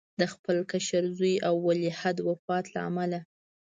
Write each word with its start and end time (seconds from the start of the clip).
د 0.19 0.21
خپل 0.33 0.57
کشر 0.71 1.03
زوی 1.17 1.35
او 1.47 1.55
ولیعهد 1.67 2.17
وفات 2.29 2.65
له 2.73 2.79
امله. 2.89 3.19